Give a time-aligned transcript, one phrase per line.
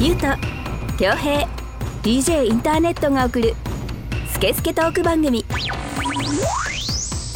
[0.00, 0.26] ゆうと
[0.96, 1.46] 恭平
[2.02, 3.54] DJ インターネットが送る
[4.32, 5.44] スケスケトーク番組。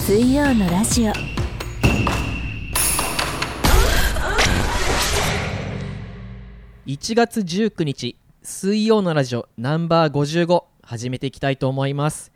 [0.07, 1.13] 水曜のラジオ。
[6.87, 12.34] 1月19日水曜のラジオナンバー55始めていきたいと思います。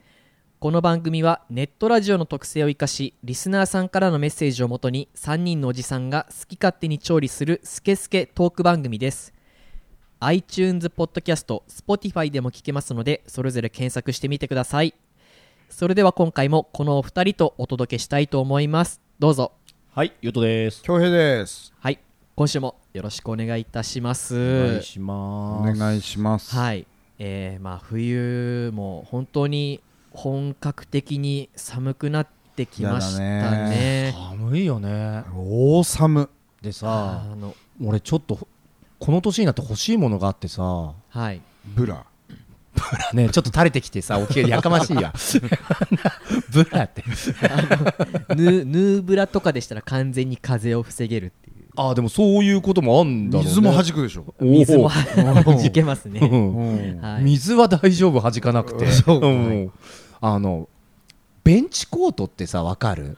[0.61, 9.33] この番組はネットラジオの特性を生かしリスナーさんからのメッセージをもとに3人のおじさんが好き勝手に調理するスケスケトーク番組です。
[10.19, 14.95] iTunes ポッドキャスト Spotify でも聞けますのでそれぞれ検索してみてください。
[15.71, 19.01] それでは今回もこのお二人とお届けしたいと思います。
[19.21, 19.53] どうぞ。
[19.95, 20.83] はい、ゆうとです。
[20.83, 21.73] 恭平です。
[21.79, 22.01] はい
[22.35, 24.35] 今週もよろしくお願いいたします。
[24.35, 25.79] お願いしおます。
[25.79, 26.57] 願いします。
[26.57, 26.85] はい、
[27.21, 29.81] えーまあ冬も本当に
[30.19, 34.13] 本格的に寒くなってきましたね。
[34.17, 35.23] 寒いよね。
[35.33, 36.29] 大寒
[36.61, 38.49] であさ、の俺ちょっと
[38.99, 42.05] この年になって欲しいものがあってさ、はい、ブラ
[43.13, 45.13] ねちょっと垂れてきてさ、おきやかましいや。
[46.51, 47.05] ブラって。
[48.35, 53.51] ヌヌーブラとかでしたら完全に風を防げるっていうああでもそういうこともあんだろうね。
[53.51, 56.19] 水も弾くでしょ水も弾けますね。
[56.21, 58.91] うんうんはい、水は大丈夫弾かなくて。
[58.91, 59.71] そうかん
[60.21, 60.69] あの
[61.45, 63.17] ベンチコートってさわかる？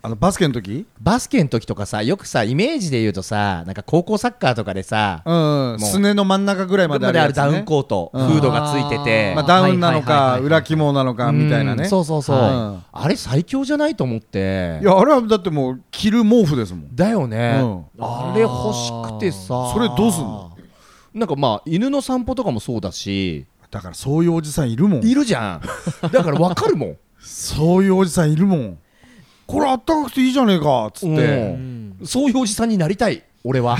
[0.00, 0.86] あのバスケの時？
[1.00, 8.26] バスケの時とかさよくさイメージで言うとさなんか高校サッカーとかでさうんもうすねの真ん中ぐらいまであるね、ダウンコート、うん。
[8.28, 10.42] フードがついてて、まあ、ダウンなのかはい。
[10.42, 11.82] 裏肝なのかみたいなね。
[11.82, 12.86] うんそうそうそう、はい。
[12.92, 14.78] あれ最強じゃないと思って。
[14.80, 16.94] いやあれはだってもう着る毛布ですもん。
[16.94, 17.84] だよね、うん。
[17.98, 19.72] あれ欲しくてさ。
[19.74, 20.56] それどうすんの？
[21.12, 25.06] なんかまあ犬の散歩とかもそうだしだからそういうおじさんいるもん。
[25.06, 26.08] いるじゃん。
[26.10, 26.96] だからわかるもん。
[27.20, 28.78] そういうおじさんいるもん。
[29.46, 31.22] これあったかくていいじゃねえかっつって、うう
[31.56, 31.98] ん。
[32.04, 33.78] そういうおじさんになりたい俺は、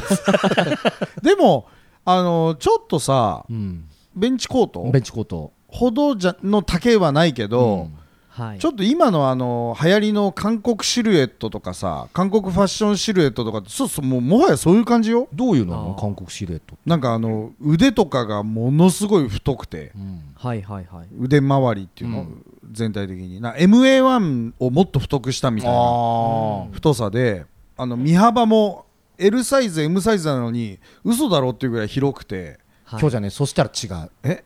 [1.23, 1.67] でも
[2.05, 3.85] あのちょっとさうん、
[4.15, 4.91] ベンチコート？
[4.91, 5.53] ベンチコート。
[5.69, 7.91] ほどじゃの丈はないけど、
[8.39, 15.27] はい、ちょっと今のあの流行りの韓国シルエットとかさ韓国ファッションシルエットとかってそうそうもうもはやそういう感じよ。
[15.33, 15.97] どういうの？
[15.99, 19.91] 韓国シルエット、なんかあの腕とかがものすごい太くて。
[19.97, 20.23] うん。
[20.37, 21.09] はいはいはい。
[21.19, 22.45] 腕周りっていうの、うん。
[22.71, 23.41] 全体的に。
[23.41, 27.45] な MA1 をもっと太くしたみたいなあ太さで
[27.77, 28.87] あの身幅も
[29.19, 32.61] L サイズ M サイズなのに嘘だろっていうぐらい広くて。
[32.85, 34.11] はい今日じゃねそしたら違う。
[34.23, 34.45] え？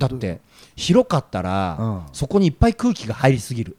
[0.00, 0.40] だって
[0.74, 2.02] 広かったら、うん。
[2.12, 3.76] そこにいっぱい空気が入りすぎる。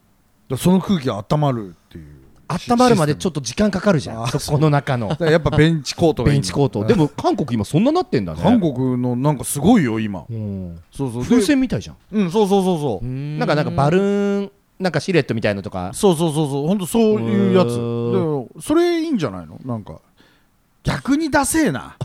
[0.56, 2.06] その空気が温まるっていう。
[2.48, 5.16] 温まるまでちょっっと時間かかるじゃあんそこの中の。
[5.16, 6.84] とやっぱベンチコートがいいベンチコート。
[6.84, 8.42] でも韓国今そんななってんだね。
[8.42, 10.24] 韓国のなんかすごいよ今。
[10.30, 10.80] うん。
[10.92, 11.22] そうそう。
[11.22, 11.96] で風船みたいじゃん。
[12.12, 13.06] うんそうそうそうそう。
[13.06, 15.90] ななんかなんかバルーンなんかシルエットみたいのとか。
[15.94, 16.66] そうそうそうそう。
[16.68, 18.62] 本当そういうやつ。
[18.64, 19.58] それいいんじゃないの？
[19.64, 20.00] なんか。
[20.84, 21.96] 逆にダセえな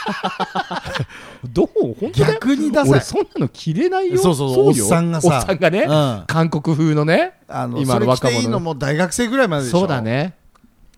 [1.52, 1.68] どう？
[1.98, 2.32] 本当だよ。
[2.34, 2.92] 逆にダサい。
[2.92, 4.18] 俺そんなの着れないよ。
[4.18, 4.76] そうそうそう。
[4.76, 4.84] よ。
[4.84, 5.28] おっさんがさ。
[5.28, 6.24] おっさんがね、うん。
[6.26, 9.80] 韓国風のねあの今それ着の若者ていいのも大学生ぐらいまででしょ。
[9.80, 10.34] そうだね。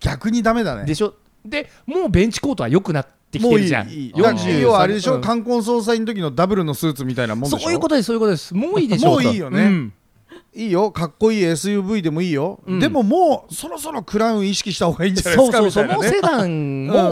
[0.00, 0.84] 逆にダメだね。
[0.84, 1.14] でしょ？
[1.44, 3.88] でもうベンチコートは良くなってきもういいてるじゃん。
[3.88, 5.20] いい40要はあれでしょ、うん。
[5.20, 7.58] 冠婚葬祭の時のダブルのスーツみたいなもんでしょ？
[7.58, 8.54] そういうことですそういうことです。
[8.54, 9.10] もういいでしょ？
[9.10, 9.62] もういいよね。
[9.62, 9.92] うん
[10.54, 10.90] いいよ。
[10.90, 12.78] かっこいい SUV でもいいよ、うん。
[12.78, 15.98] でももうそろそろクラウン意識した方がいいんじゃないですかそうそうそう。
[15.98, 16.20] みたいなね。
[16.20, 17.10] もうセダンも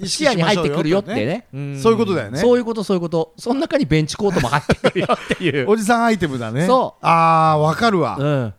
[0.00, 0.06] うん。
[0.08, 1.46] 視野に入ってくるよってね。
[1.52, 1.78] うん。
[1.78, 2.38] そういうことだよね。
[2.38, 3.34] そういうことそういうこと。
[3.36, 5.68] その中にベンチコートも入ってくるよっていう。
[5.68, 6.66] おじさんアイテムだね。
[6.66, 7.06] そう。
[7.06, 8.54] ああわかるわ、うん。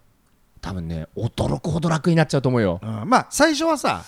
[0.62, 2.80] 多分ね驚くほど楽になっちゃうと思うよ。
[2.84, 3.10] うん。
[3.10, 4.04] まあ最初はさ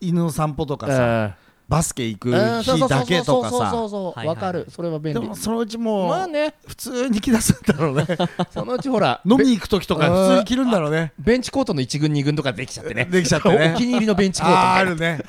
[0.00, 1.36] 犬の散歩とかさ、
[1.68, 4.66] バスケ行くうんそうそうそう日だけとかそうそうさそうそうわかる。
[4.68, 5.20] それは便利。
[5.20, 6.54] でもそのうちもう、まあね。
[6.66, 8.06] 普通に着出すんだろうね。
[8.52, 13.06] そのうちほら飲みに行く時とか普通に着るんだろうねベンチコートの1軍2軍とかできちゃってね。
[13.06, 13.72] できちゃってね。
[13.74, 15.20] お気に入りのベンチコートみああるね。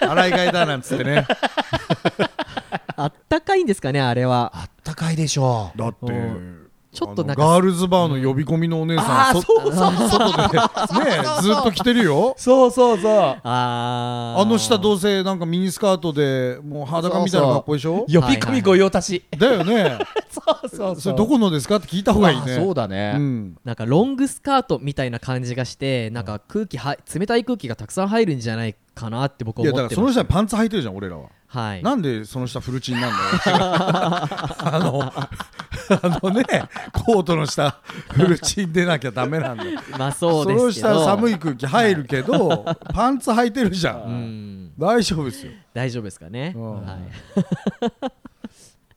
[0.00, 1.26] 洗い替えだなんつってね。
[2.96, 4.52] あったかいんですかねあれは。
[4.54, 6.63] あったかいでしょだって
[6.94, 10.08] ちょっとなんかガールズバーの呼び込みのお姉さん、あーそそうそう。
[10.08, 12.34] 外でねずっと着てるよ。
[12.38, 13.12] そうそうそう。
[13.42, 14.40] あー。
[14.40, 18.00] あの下どうせなんかミニスカートでもう裸みたいな格好でしょ？
[18.06, 19.24] 呼び込み御用達。
[19.36, 19.98] だよね。
[20.30, 21.76] そうそうそれどこのですか？
[21.76, 22.54] って聞いた方がいいね。
[22.54, 23.14] あそうだね。
[23.16, 23.56] うん。
[23.64, 31.28] なんかロングスカートみたいな感じがしてなんか空気は冷たい空気がたくさん入るんじゃないかなって僕いやだからそのは思ってます下にパンツ履いてるじゃん俺らは。
[31.46, 31.82] はい。
[31.82, 33.20] なんでその下フルチンなんだよ
[33.58, 35.12] あの
[36.02, 36.44] あのね
[36.92, 37.78] コートの下
[38.12, 39.80] フルチン出なきゃダメなんだよ。
[39.98, 40.88] まあそうですけど。
[40.88, 44.72] の下寒い空気入るけどパンツ履いてるじゃん、うん。
[44.78, 45.52] 大丈夫ですよ。
[45.72, 46.84] 大丈夫ですかね、うん。
[46.84, 47.00] はい。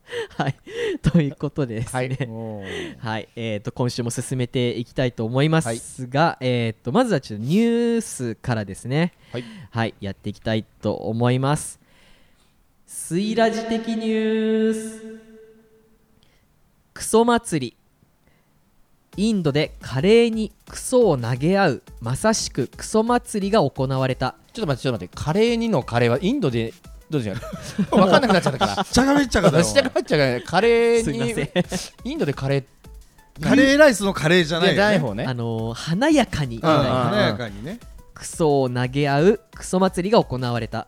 [0.37, 0.55] はい。
[1.01, 9.13] ということでですね、おーはい、えー、と今週も進めていきたいと思いますが、えー、とまずはちょっとニュースからですね、
[9.71, 9.93] はい。
[9.99, 11.79] やっていきたいと思います。
[12.85, 15.26] スイラジ的ニュース
[16.97, 17.77] クソ祭り。
[19.17, 24.33] インドで華麗にクソを投げ合うまさしくクソ祭りが行われた。
[24.51, 25.23] ちょっと待ってちょっと待って。
[25.23, 26.73] カレーにのカレーはインドで
[27.11, 27.35] どうじゃ
[27.91, 28.83] 分かんなくなっちゃったから。
[28.83, 35.23] しっちゃかめっちゃかだよ下が入っちゃうからカレーにインドでカレーカレーライスのカレーじゃないよね。
[35.23, 35.29] ね。
[35.29, 37.79] あのー華やかにうん華やかにね。
[38.15, 40.87] クソを投げ合うクソ祭りが行われた、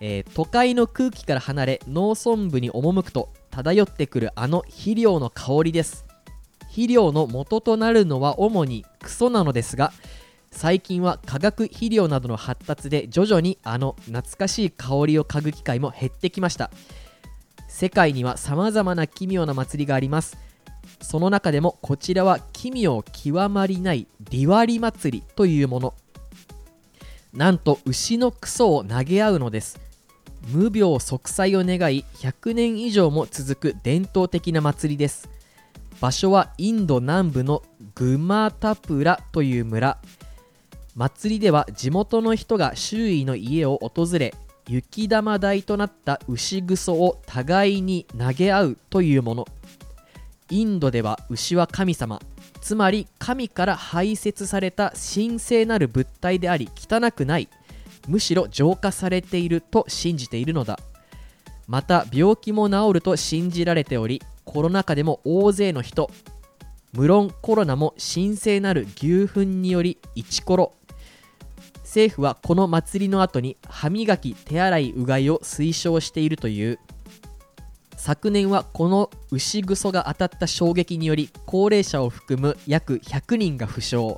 [0.00, 6.04] えー都会の空気から離れ農村部に赴くと漂ってくるあの肥料の香りです。
[6.60, 9.92] 肥料の元となるのは主にクソなのですが
[10.50, 16.70] 最近は化学肥料などの発達で徐々にあの懐かしい香りを嗅ぐ機会も減ってきました。
[17.68, 20.38] 世界にはさまざまな奇妙な祭りがあります。
[21.00, 25.94] その中でもこちらは奇妙極まりないディワリ祭りというもの。
[27.32, 29.87] なんと牛のクソを投げ合うのです。
[30.46, 35.28] 無病息災を願い100年以上も続く伝統的な祭りです。
[36.00, 37.62] 場所はインド南部の
[37.94, 39.98] グマタプラという村。
[40.94, 44.34] 祭りでは地元の人が周囲の家を訪れ
[44.68, 49.46] 雪玉台となった牛ぐそを互いに投げ合うというもの。
[50.50, 52.20] インドでは牛は神様
[52.60, 57.48] つまり神から排泄された神聖なる物体であり汚くない。
[58.08, 60.80] むしろ浄化されていると信じているのだ。
[61.68, 66.10] また病気も治ると信じられておりコロナ禍でも大勢の人
[66.92, 70.74] 無論コロナも神聖なる牛糞によりイチコロ。
[71.82, 76.78] 政府はこの祭りの後に歯磨き手洗いうがいを推奨しているという。
[77.96, 84.16] 昨年はこの牛ぐそが当たった衝撃により高齢者を含む約100人が負傷。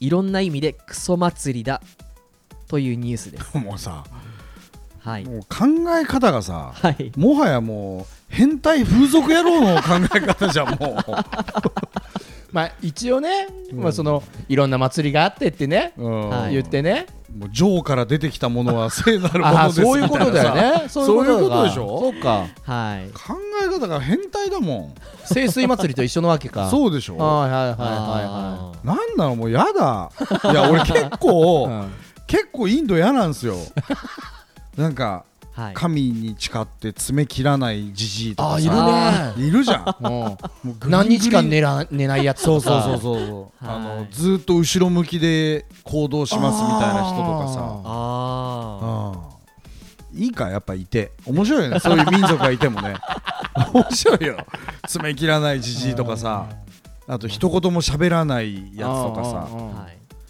[0.00, 1.80] いろんな意味でクソ祭りだ。
[2.74, 3.54] というニュースです。
[3.56, 4.02] もうさ
[4.98, 5.24] はい。
[5.24, 5.66] もう考
[5.96, 7.12] え方がさはい。
[7.16, 11.04] もはやもう変態風俗野郎の考え方じゃんも
[12.50, 13.82] まあ一応ね、うん。
[13.82, 16.28] まあそのいろんな祭りがあってってね、う、うん。
[16.30, 17.06] はい言ってね、
[17.36, 20.88] もうジョーから出てきたものは聖なるものですそういうことだよね。
[20.88, 22.00] そういうことかでしょ？
[22.00, 22.46] そうか。
[22.62, 23.08] はい。
[23.12, 23.34] 考
[23.64, 24.94] え方が変態だもん。
[25.32, 26.66] 清水祭りと一緒のわけか。
[26.66, 26.70] う。
[26.72, 27.16] そうでしょ？
[27.18, 29.36] はいはいはいあーなんなの？
[29.36, 30.10] もうやだ。
[30.50, 31.86] いや俺結構、はいはい。
[32.34, 33.56] 結構インド嫌なんですよ。
[34.76, 35.74] なんかはい。
[35.74, 39.48] 神に誓って爪切らないじじいとかあさいるね。
[39.48, 39.96] いるじゃん。
[40.02, 40.88] うんもうグリングリ。
[40.88, 42.82] ン何日間寝ら寝ないやつそうとか。
[42.82, 43.82] そうそうそうそうあはい。
[44.00, 47.80] のずーっと後ろ向きで行動しますみたいな人とかさ。
[47.84, 49.12] あ
[50.12, 50.20] うん。
[50.20, 51.12] いいかやっぱいて。
[51.24, 51.78] 面白いよね。
[51.78, 52.94] そういう民族がいてもね。
[53.72, 54.36] 面白いよ。
[54.88, 56.46] 爪切らないじじいとかさ。
[57.06, 59.46] あと一言も喋らないやつとかさ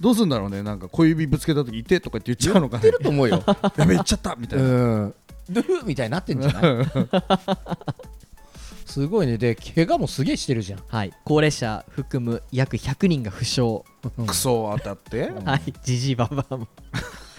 [0.05, 0.63] どうすんだろうね。
[0.63, 2.83] なんか小指ぶつけた時「いて」とかって言っちゃうのかね。
[2.83, 3.43] 言ってると思うよ。
[3.79, 4.65] やべ言っちゃったみたいな。
[4.65, 4.69] う
[5.07, 5.15] ん。
[5.49, 6.87] ドゥフみたいになってんじゃない？
[8.85, 9.39] すごいね。
[9.39, 10.81] で、怪我もすげえしてるじゃん。
[10.87, 11.13] はい。
[11.25, 13.81] 高齢者含む約100人が負傷。
[14.27, 15.33] クソ当たって。
[15.45, 15.73] はい。
[15.83, 16.69] じじいばばあも。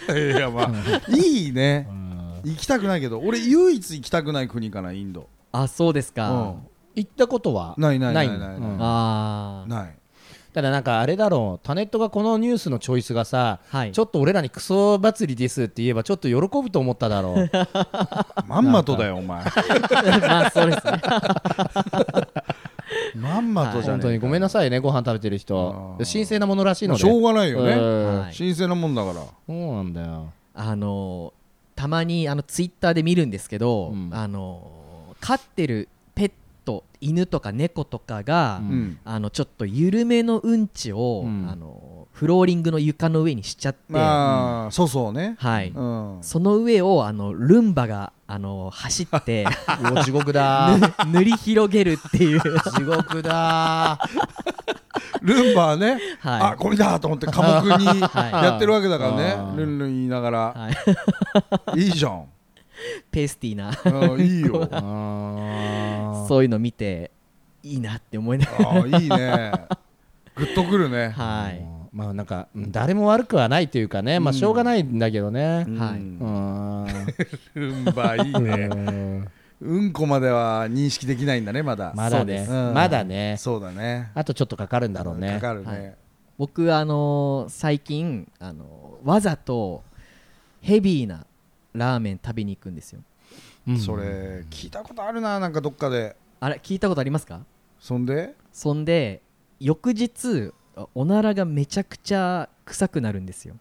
[0.09, 1.88] いやまあいいね。
[2.44, 5.27] 行きたくないけど俺唯一行きたくない国かなインド。
[5.51, 6.56] あそうですか、うん。
[6.95, 7.75] 行ったことは？
[7.77, 8.39] ないないないんない。
[8.39, 8.57] ない。
[8.57, 8.77] うん。
[8.81, 9.95] ああない
[10.55, 13.91] ただなんかあれだろうタネットがこのニュースのチョイスがさ、はい。
[13.91, 17.51] ちょっと俺らにクソ祭りですって言えばちょっと喜ぶと思っただろう。
[18.47, 19.43] まんまとだよお前。
[20.24, 21.01] まあそうですね。
[23.19, 25.97] まんまとじゃねえか本当にごめんなさいねご飯食べてる人。
[26.09, 27.01] 神聖なものらしいので。
[27.01, 27.74] しょうがないよね。
[27.74, 28.19] うん。
[28.21, 29.15] はい神聖なもんだから。
[29.15, 30.29] そうなんだよ。
[30.53, 31.33] あの
[31.75, 34.09] たまにあのツイッターで見るんですけど、うん。
[34.13, 34.71] あの
[35.19, 35.89] 飼ってる
[37.05, 38.69] 犬とか猫とかが、うん。
[38.69, 41.47] うんあのちょっと緩めのうんちを、うん。
[41.50, 45.35] あのフローリングの床の上にしちゃって、まあそうそうね。
[45.38, 46.17] はい、うん。
[46.21, 49.45] その上をあのルンバがあの走って
[50.05, 50.77] 地獄だ。
[50.77, 54.00] ー 塗り広げるっていう、地獄だ。
[55.21, 58.45] ルンバはねはあこれだと思って寡黙にはい。
[58.45, 60.39] やってるわけだからあねールンルン言いながい、ら。
[60.55, 60.69] は
[61.75, 62.25] い、いいじゃん
[63.12, 63.72] ペースティーな。
[64.12, 64.65] うんいいよ。
[64.65, 66.27] ーあー。
[66.27, 67.12] そういうの見て
[67.63, 69.51] いいなって思いながあーいいね。
[70.36, 71.13] グッとくるね。
[71.18, 74.20] ら、はい、まあなんかうん誰も悪くはないというかね。
[74.20, 75.65] まあしょうがないんだけどね。
[75.68, 75.77] うん。
[75.77, 76.00] はい。
[76.00, 77.62] うん。
[77.62, 79.27] ルンバいいねうん。
[79.62, 81.94] うんこまでは認識できないんだねまだ。
[81.96, 82.46] まだね。
[82.46, 82.74] そうん。
[82.74, 83.36] まだね。
[83.38, 84.12] そうだね。
[84.13, 85.36] あとちょっとかかるんだろうね。
[85.36, 85.96] かかるはね
[86.38, 89.84] 僕あのー最近あのーわざと
[90.62, 91.25] ヘビーな
[91.75, 93.01] ラーメン食べに行くんですよ。
[93.67, 93.77] うん。
[93.79, 96.15] それ聞いたことあるななんかどっかで。
[96.39, 97.46] あれ聞いたことありますか？
[97.79, 98.36] そんで？
[98.51, 99.22] そんで
[99.60, 103.55] 翌日あおならがめちゃくちゃ臭くなるんですよ。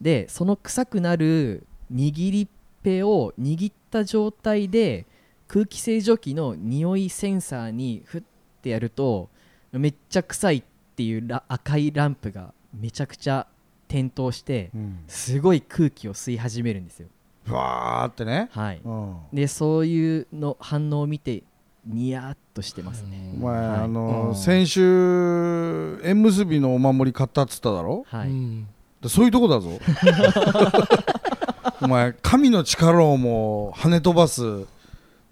[0.00, 2.48] でその臭くなる握りっ
[2.82, 5.06] ぺを握った状態で
[5.46, 8.22] 空気清浄機の匂いセンサーにふっ
[8.62, 9.28] てやると
[9.72, 10.62] めっちゃ臭いっ
[10.96, 13.46] ていうラ赤いランプがめちゃくちゃ
[13.86, 15.04] 点灯してうん。
[15.06, 17.08] すごい空気を吸い始めるんですよ。
[17.08, 17.12] ふ
[17.48, 18.48] わーってね。
[18.52, 18.80] はい。
[18.84, 19.16] うん。
[19.32, 21.42] でそういうの反応を見て
[21.86, 23.34] ニヤーっとしてますね。
[23.36, 23.80] お前、はい。
[23.80, 24.34] あのうん。
[24.34, 28.04] 先週縁結びのお守り買ったっつっただろ？
[28.08, 28.66] はい、うん。
[29.02, 29.70] でそういうとこだぞ。
[31.82, 34.64] お前神の力をも跳ね飛ばす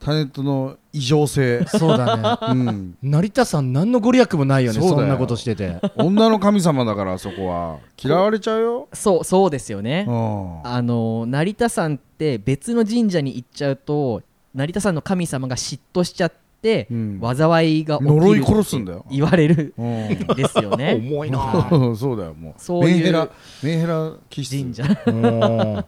[0.01, 1.65] タネットの異常性。
[1.67, 2.61] そうだね。
[2.61, 2.97] うん。
[3.03, 5.81] 成田さん何のご利益もないよねそんなことしてて。
[5.97, 7.79] 女の神様だからそこは。
[8.03, 8.89] 嫌われちゃうよ。
[8.93, 10.67] そうそうですよね、うん。
[10.67, 14.23] あの成田山って別の神社に行っちゃうと
[14.55, 17.21] 成田山の神様が嫉妬しちゃって、うん。
[17.21, 19.07] 災いが起きる呪い殺すんだよ。
[19.11, 20.17] 言われるうんん。
[20.37, 20.95] ですよね。
[21.03, 21.69] 重いな。
[21.97, 22.55] そうだよもう。
[22.59, 23.29] そういうメンヘラ
[23.63, 24.63] メンヘラ気質。
[24.63, 24.85] 神社。
[25.07, 25.85] うん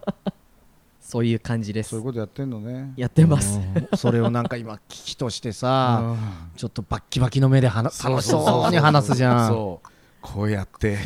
[1.07, 1.89] そういう感じです。
[1.91, 2.91] そういうことやってんのね。
[2.97, 3.59] やってます。
[3.95, 6.17] それをなんか今危機としてさうん。
[6.57, 9.47] ちょっとバッキバキの目で話楽しそうに話すじゃん。
[9.49, 9.87] そう。
[10.19, 10.97] こうやって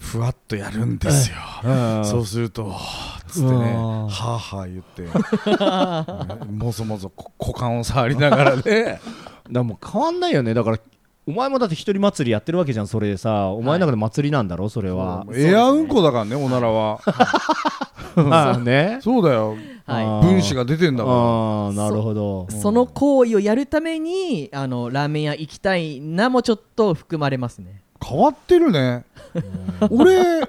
[0.00, 1.36] ふわっとやるんですよ。
[1.64, 2.04] うん。
[2.06, 2.74] そうすると
[3.28, 4.08] つってねうん。
[4.08, 5.02] はあはあ言って。
[5.02, 8.62] う んもそもそこ股間を触りながらね。
[8.62, 9.00] だか
[9.50, 10.54] らもう変わんないよね。
[10.54, 10.78] だから
[11.26, 12.86] お前もだって一人祭りやってるわけじゃん。
[12.88, 14.70] それでさお前の中で祭りなんだろ？
[14.70, 15.26] それは。
[15.34, 17.00] エアうんこだからねおならは
[18.16, 18.98] まあね。
[19.02, 19.56] そうだよ。
[19.86, 20.26] はい。
[20.26, 22.46] 分子が出てんだかああなるほど。
[22.50, 27.82] その行為をやるためにあのラーメン屋行きたいなもちょっと含まれますね。
[28.00, 29.04] ら変わってるね。
[29.90, 30.40] 俺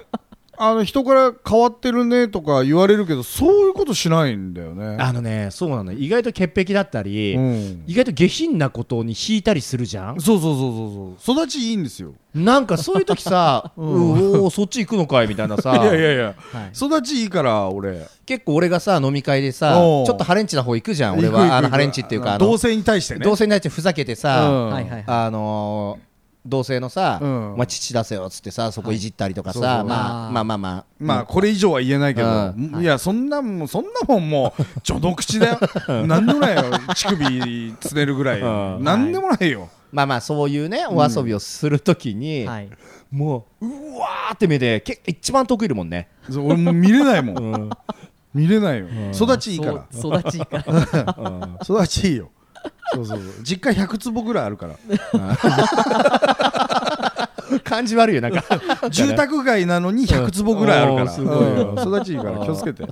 [0.55, 4.97] あの人から変わってるねとか言われるけどそういうことしないんだよね。
[4.99, 7.83] あのねそうなの意外と潔癖だったり、うん。
[7.87, 10.21] 意外と下品なことに引いたりするじゃん。
[10.21, 11.43] そうそうそうそうそう。
[11.43, 12.13] 育ちいいんですよ。
[12.35, 15.71] なんかそういう時さ、 うおーそっち行くのかいみたいなさ。
[15.83, 16.25] いやいやいや。
[16.25, 16.71] はい。
[16.73, 18.07] 育ちいいから俺。
[18.25, 21.57] 結構俺がさ飲み会でさちょっとハレンチな方行くじゃん俺は。
[21.57, 23.21] あのハレンチっていうか同性に対してね。
[23.21, 26.12] 同性に対してふざけてさ、うんあのー
[26.45, 27.53] 同性のさ、うん。
[27.53, 28.99] お前父出せよっつってさそこい。
[28.99, 30.43] じったりとかさ、はいまあ、まあ。
[30.43, 31.23] まあまあまあ。
[31.25, 32.81] これ以上は言えないけど、うん。
[32.81, 36.05] いやそんなもんそんなもんもう 序の口だよ。
[36.05, 36.25] なん。
[36.25, 36.63] でもないよ。
[36.95, 38.45] 乳首つねるぐらい、う
[38.79, 38.83] ん。
[38.83, 42.69] なんでもないよ、まあまあそういうねお遊びをするときに、はい。
[43.11, 47.37] もううわーって目でけ一番得意るもんね、そう俺もう見れないもん。
[47.37, 47.69] うん。
[48.33, 49.85] 見れないよ、育ちいいから。
[49.93, 51.49] 育ちいいから。
[51.63, 52.31] 育ちいいよ
[52.93, 53.43] そうそうそう。
[53.43, 54.75] 実家100坪ぐらいあるから。
[57.63, 58.43] 感じ悪いよなんか。
[58.89, 61.75] 住宅街なのに100坪ぐらいあるから、すごいよ。
[61.75, 61.79] うん。
[61.79, 62.87] 育ちいいから気をつけて。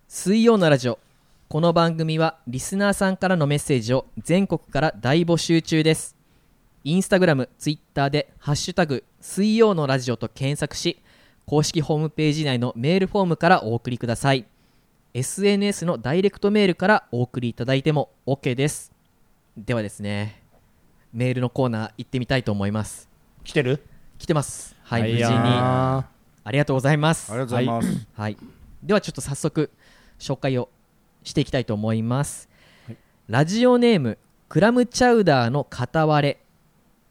[0.10, 1.00] 水曜のラジオ。
[1.48, 6.18] この番組はリスナーさんからのメッセージを全国から大募集中です。
[6.84, 11.02] インスタグラム、ツイッターで「ハッシュタグ水曜のラジオ」と検索し
[11.46, 14.46] 公式ホームページ内のメールフォームからお送りください。
[15.14, 18.92] SNS のダイレクトメールからお送りいただいても OK です。
[19.56, 20.44] ではですね
[21.14, 23.08] メールのコーナー行ってみたいと思います。
[23.46, 23.82] 来てる？
[24.24, 24.74] 来てます。
[24.84, 25.22] はい無事に。
[25.22, 27.30] やあーりがとうございます。
[27.30, 28.38] ありがとうございます、はい、
[28.82, 29.70] ではちょっと早速
[30.18, 30.70] 紹介を
[31.24, 32.48] していきたいと思います、
[33.28, 36.40] ラジオネームクラムチャウダーの片割れ。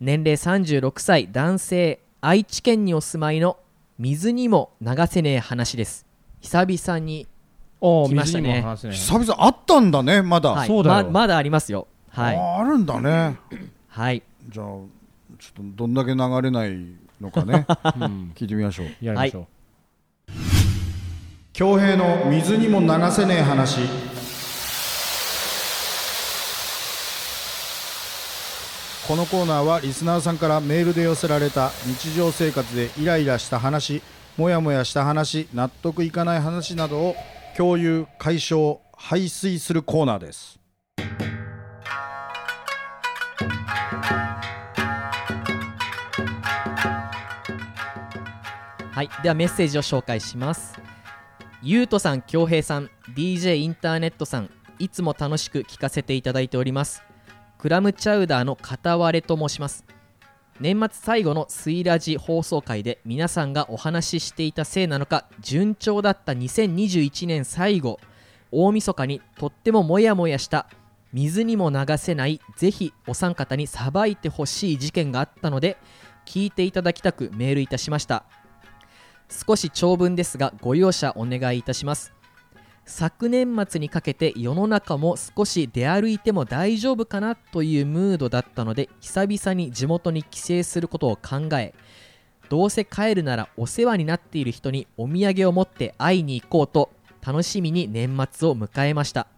[0.00, 3.58] 年齢36歳男性愛知県にお住まいの
[3.98, 6.06] 水にも流せねえ話です。
[6.40, 7.26] 久々に、
[7.78, 8.48] 来ましたね。
[8.48, 10.66] 水にも話せない久々あったんだねまだ、はい。
[10.66, 11.04] そうだよ。
[11.04, 11.86] ままだありますよ。
[12.08, 13.36] はい、あるんだね。
[13.88, 14.66] はい、じゃあ
[15.42, 16.78] ちょっとどんだけ流れない
[17.20, 17.66] のかね。
[17.66, 18.32] うん。
[18.36, 18.86] 聞いてみましょう。
[19.04, 20.32] やりましょう、
[21.52, 23.80] 恭平の水にも流せねえ話。
[29.08, 34.00] このコーナーはリスナーさんからメールで寄せられた日常生活でイライラした話
[34.38, 37.16] モヤモヤした話納得いかない話などを
[37.56, 40.61] 共有解消排水するコーナーです
[49.02, 50.78] はい、ではメッセージを紹介します。
[51.60, 57.02] ゆうとさん、きょうへいさん、DJ インターネットさん、いつも楽しく聞かせていただいております。
[57.58, 59.84] クラムチャウダーの片割れと申します。
[60.60, 67.98] 年末最後のスイラジ放送回で皆さんがお話ししていたせいなのか順調だった2021年最後
[68.52, 70.68] 大晦日にとってもモヤモヤした
[71.12, 75.78] 水にも流せないぜひお三方にさばいてほしい事件があったので
[76.26, 78.24] 聞いていただきたくメールいたしました
[79.32, 82.12] 少し長文ですがご容赦お願いいたします。
[82.84, 91.74] 昨年末にかけて世の中も少し出歩いても大丈夫かなというムードだったので久々に地元に帰省することを考え
[92.48, 96.90] どうせ帰るならお世話になっている人にお土産を持って会いに行こうと
[97.24, 99.28] 楽しみに年末を迎えました。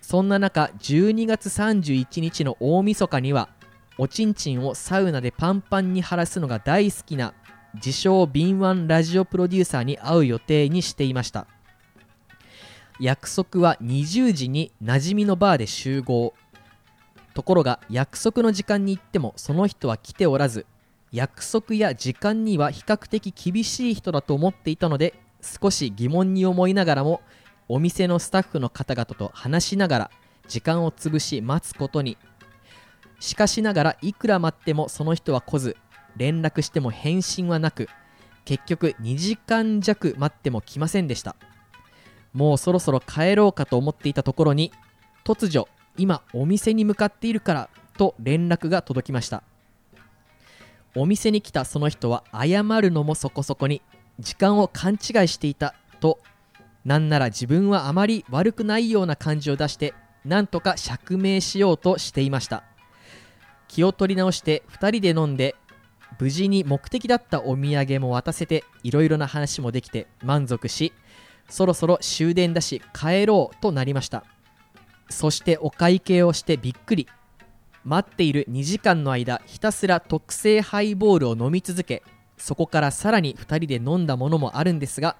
[0.00, 3.48] そんな中12月31日の大晦日には
[3.96, 7.32] おちんちんをサウナでパンパンに晴らすのが大好きな
[7.74, 11.46] 自称敏腕ラジオプロデューサーに会う予定にしていました。
[13.00, 16.34] 約束は20時に馴染みのバーで集合。
[17.34, 20.66] ところが約束の時間に行ってもその人は来ておらず
[21.10, 27.22] 約束や時間には比較的厳しい人だと思っていたので少し疑問に思いながらも
[27.66, 30.10] お店のスタッフの方々と話しながら
[30.46, 32.16] 時間を潰し待つことに。
[33.20, 35.76] しかしながらいくら待ってもその人は来ず
[36.16, 37.88] 連絡しても返信はなく
[38.44, 41.36] 結局2時間弱待っても来ませんでした。
[42.32, 44.72] もうそろそろ帰ろうかと思っていたところに
[45.24, 49.42] 突如今お店に向かっているからと連絡が届きました。
[50.96, 53.82] お店に来たその人は謝るのもそこそこに
[54.20, 56.20] 時間を勘違いしていたと
[56.84, 59.94] なんなら自分はあまり悪くないような感じを出して
[60.24, 62.64] なんとか釈明しようとしていました。
[63.68, 65.56] 気を取り直して2人で飲んで
[66.18, 70.92] 無事に目的だったお土産も渡せていろいろな話もできて満足し
[71.48, 74.24] そろそろ終電だし帰ろうとなりました。
[75.10, 77.06] そしてお会計をしてびっくり。
[77.84, 82.02] 待っている2時間の間ひたすら特製ハイボールを飲み続け
[82.38, 85.16] そこからさらに2人で飲んだものもあるんですが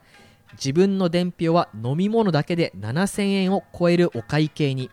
[0.52, 4.90] 自分の伝票は飲み物だけで7000円を超えるお会計に。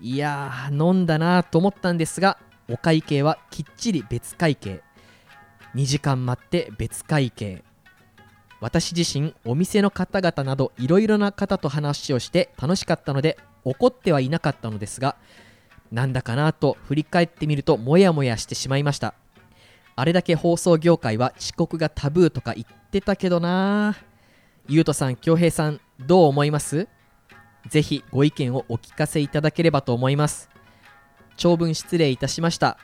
[0.00, 4.82] いやー飲んだなと思ったんですがお会計はきっちり別会計。
[5.74, 7.64] 2時間待って別会計。
[8.60, 15.16] 私自身お店の方々などいろいろな方と話をして楽しかったので怒ってはいなかったのですが
[15.90, 19.14] なんだかなと振り返ってみるとモヤモヤしてしまいました。
[19.96, 23.96] あれだけ放送業界は遅刻がタブーとか言ってたけどな。
[24.68, 26.88] ゆうとさん恭平さんどう思います？
[27.68, 30.48] ぜひご意見をお聞かせいただければと思います。
[31.36, 32.78] 長文失礼いたしました。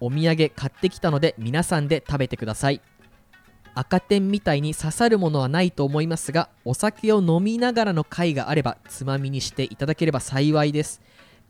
[0.00, 2.80] お土産買ってきたので皆さんで食べてください。
[3.74, 11.00] 赤点みたいに刺さるものはないと思いますがお酒を飲みながらの回があればつまみにしていただければ幸いです。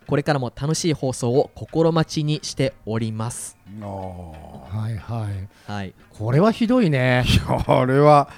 [0.06, 3.56] これからも楽しい放送を心待ちにしております。
[3.80, 5.48] はいはい。
[5.70, 7.24] はいこれはひどいね。
[7.26, 8.28] いやあれは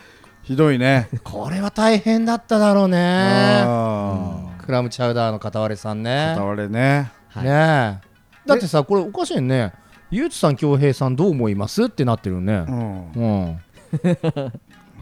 [0.43, 1.09] ひどいね。
[1.25, 3.63] これは大変だっただろうね。
[3.65, 6.35] あクラムチャウダーの片割れさんあね。
[6.35, 7.11] 片割れね。
[7.29, 7.45] はい。
[7.45, 9.73] ねえだってさこれおかしいね
[10.13, 11.85] ゆうつさん恭平さんどう思います？
[11.85, 12.65] ってなってるね。
[12.69, 13.13] うん。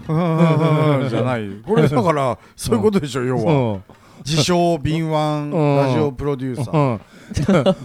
[0.09, 0.12] う
[1.05, 1.09] ん。
[1.11, 1.51] じゃない。
[1.66, 3.53] これだからそういうことでしょ要は。
[3.53, 3.57] う。
[3.79, 3.83] ん
[4.24, 6.76] 自称敏腕ラジオプロデューサー。
[6.76, 7.00] うん。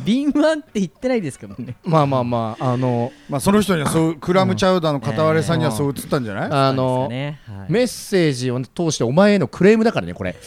[0.04, 1.76] 敏腕って言ってないですけどね。
[1.84, 6.50] まあまあまああのまあその人にはそうクラムチャウダーの片割れさんにはそう映ったんじゃない？
[6.52, 7.40] あのね。
[7.48, 7.72] はい。
[7.72, 10.36] メッセージを通してお前へのクレームだからねこれ。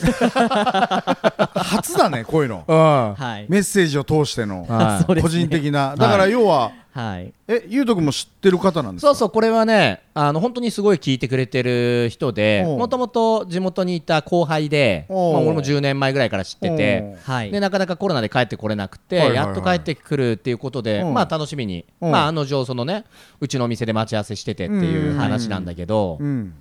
[1.55, 2.65] 初だねこういうの。
[2.67, 2.77] うん。
[2.77, 3.47] ははい。
[3.49, 4.65] メッセージを通しての。
[4.65, 5.05] い。
[5.05, 5.23] そうですね。
[5.23, 5.95] 個人的な。
[5.97, 7.33] だから要ははい。
[7.47, 9.09] えゆうとくんも知ってる方なんですか？
[9.09, 12.79] そうそうこれはねあの本当にすごい聞いてくれてる人でおう。
[12.79, 17.53] もともと地元にいた後輩で、まあ、おう俺も10年前ぐらいから知っててはい。
[17.53, 19.47] でなかなかコロナで帰ってこれなくて、はいはいはい。
[19.47, 21.05] やっと帰ってくるっていうことで、う。
[21.11, 22.09] んまあ楽しみに、う。
[22.09, 23.05] んまあ案の定そのね
[23.41, 25.19] うちのお店で待ち合わせしててっていううん。
[25.19, 26.53] 話なんだけど、うん。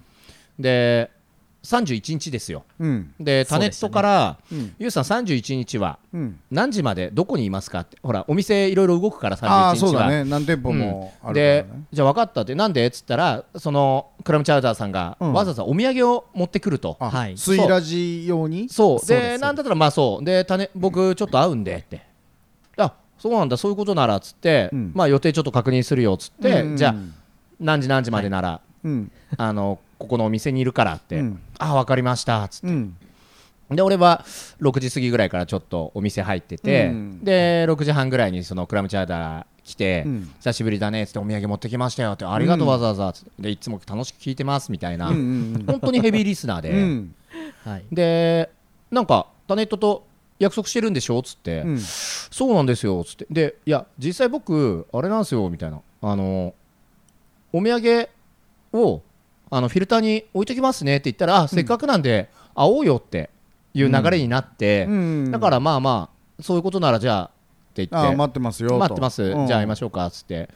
[0.59, 1.09] で
[1.63, 2.63] 31日ですよ。
[2.79, 3.13] うん。
[3.19, 4.75] でタネットから「うん。
[4.79, 6.39] ゆうさん31日はうん。
[6.49, 9.75] 何時までどこにいますか?」ってほらお店いろいろ動くから31日は。
[9.75, 10.23] そうだね。
[10.23, 15.33] 何店舗もあるからでねじゃあ分かったってなんでっつったらそのクラムチャウダーさんがうん。
[15.33, 17.37] わざわざお土産を持ってくると、あはい。
[17.37, 18.69] スイラジ用に？
[18.69, 19.07] そう。
[19.07, 20.23] でなんだったらまあそう。
[20.25, 22.01] で種僕ちょっと会うんでって。
[22.77, 24.91] あそそうなんだそういうことならっつって、うん。
[24.93, 26.77] まあ予定ちょっと確認するよっつって、うん。
[26.77, 26.95] じゃあ
[27.59, 29.11] 何時何時までなら、うん。
[29.37, 31.41] あのここのお店にいるからって、うん。
[31.59, 32.67] あ分かりましたっつって。
[32.67, 32.97] うん。
[33.69, 34.23] で俺は
[34.61, 37.23] 6時過ぎぐらいからちょっとお店入ってて、うん。
[37.23, 40.31] で6時半ぐらいにそのクラムチャウダー来て、うん。
[40.39, 47.15] 久しぶりだねっつってお土産持ってきましたよってありがとうわざわざっつってでいつも楽しく聞いてますみたいな、本当にヘビーリスナーで、うん。
[47.65, 47.83] はい。
[47.91, 48.49] で
[48.89, 50.05] なんかタネットと
[50.39, 51.79] 約束してるんでしょっつって、うん。
[51.79, 53.27] そうなんですよっつって。
[53.29, 55.81] でいや実際僕あれなんですよみたいな。
[56.01, 56.53] あの
[57.51, 58.09] お土産
[58.73, 59.01] を
[59.49, 63.29] あのフィルターに置いときますねって言ったら、あせっかくなんで会おうよって
[63.73, 65.31] いう流れになって、うん。
[65.31, 67.29] だからまあまあそういうことならじゃあっ
[67.73, 68.77] て言ってあ待ってますよと。
[68.77, 69.47] 待ってます、うん。
[69.47, 70.49] じゃあ会いましょうかっつって。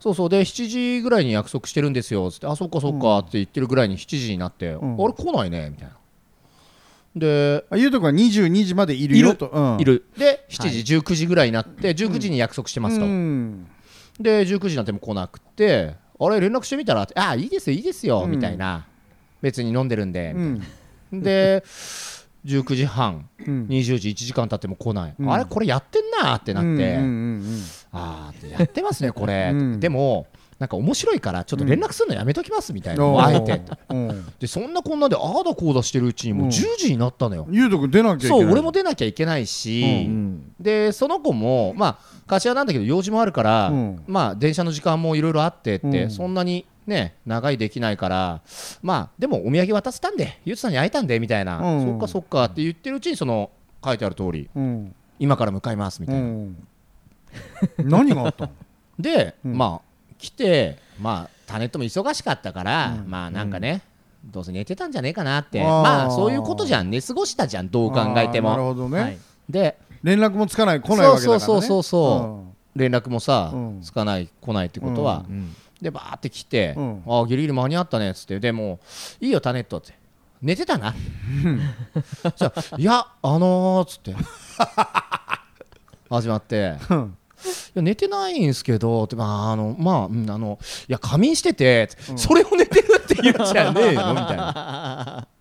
[0.00, 0.28] そうそう。
[0.28, 2.46] で7時ぐらいに約束してるんですよっつって。
[2.46, 4.76] あそっかそっかって言ってるぐらいに7時になって、ん。
[4.76, 5.94] あれ来ないねみたいな。
[7.16, 9.48] でうとくんは22時までいるよと。
[9.48, 9.80] うん。
[9.80, 10.06] いる。
[10.16, 13.66] で7時、19時ぐらいになって19時に約束してますと、うん。
[14.20, 17.06] で19時になっても来なくてあれ連絡してみたら？
[17.14, 18.30] あいいですよいいですよ、うん。
[18.30, 18.86] みたいな。
[19.40, 20.62] 別に飲んでるんで、うん。
[21.12, 21.62] で
[22.44, 23.28] 19時半。
[23.40, 23.66] うん。
[23.68, 25.32] 20時1時間経っても来ない、うん。
[25.32, 26.98] あれこれやってんなってなって、
[27.92, 29.80] ああやってますねこれ、うん。
[29.80, 30.26] でも
[30.58, 33.20] なんか面白いからちょっと連絡するのやめときますみたいな、うん。
[33.20, 33.62] あえて。
[33.90, 34.26] うん。
[34.40, 38.40] でそんなこんなでああだこうだしてるうちにもううん10時になったのよ、ゆうとくん出なきゃいけない。
[38.40, 44.02] そう俺も出なきゃいけないし、うんでその子もまあ柏なんだけど用事もあるから、うん。
[44.08, 46.10] まあ電車の時間もいろいろあってって、うん。
[46.10, 48.40] そんなにね長いできないから
[48.82, 51.84] まあでもお土産渡せたんでゆうつさんに会えたんでみたいな、うん。
[51.84, 53.50] そっかそっかって言ってるうちにその
[53.84, 54.94] 書いてある通りうん。
[55.20, 56.56] 今から向かいますみたいな、うん。
[57.78, 58.52] 何があったの？
[58.98, 59.56] で、うん。
[59.56, 59.87] まあ
[60.18, 63.10] 来てまあタネットも忙しかったから、うん。
[63.10, 63.82] まあなんかね、
[64.24, 65.62] どうせ寝てたんじゃねえかなって。
[65.62, 69.18] まあそういうことじゃん寝過ごしたじゃんどう考えてあーなるもほどね、はい。
[69.48, 71.40] で連絡もつかない来ないわけだからね。
[71.40, 73.80] そうそうそうそう連絡もさ、うん。
[73.80, 75.54] つかない来ないってことは、うん。
[75.80, 77.02] でバーって来て、うん。
[77.06, 78.80] ああギリギリ間に合ったねっつってでも
[79.22, 79.96] ういいよタネットって。
[80.40, 80.94] 寝てたな
[82.36, 84.14] じゃあいやあのー、っつって。
[86.10, 86.76] 始まって。
[86.90, 87.16] うん
[87.82, 94.14] 寝てないんすけどってまああのまあ、うん、あのいや仮眠してて、それを寝てるって言うんじゃねえの？
[94.14, 95.28] みたいな。